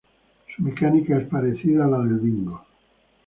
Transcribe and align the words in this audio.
Su 0.55 0.63
mecánica 0.63 1.15
es 1.19 1.27
parecida 1.27 1.85
a 1.85 1.87
la 1.87 1.99
del 1.99 2.17
bingo. 2.21 2.65